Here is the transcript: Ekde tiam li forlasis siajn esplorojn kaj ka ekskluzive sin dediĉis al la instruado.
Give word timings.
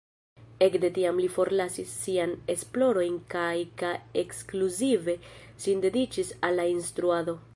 Ekde 0.67 0.89
tiam 0.93 1.19
li 1.23 1.27
forlasis 1.33 1.91
siajn 2.05 2.33
esplorojn 2.53 3.19
kaj 3.35 3.53
ka 3.83 3.93
ekskluzive 4.23 5.17
sin 5.67 5.85
dediĉis 5.87 6.35
al 6.49 6.61
la 6.61 6.69
instruado. 6.75 7.41